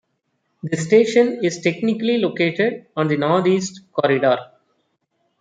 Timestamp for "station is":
0.87-1.61